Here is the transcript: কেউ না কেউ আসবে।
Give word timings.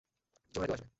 কেউ 0.53 0.59
না 0.61 0.65
কেউ 0.67 0.73
আসবে। 0.73 0.87